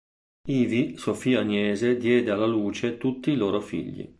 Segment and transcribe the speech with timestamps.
[0.47, 4.09] Ivi Sofia Agnese diede alla luce tutti i loro figli.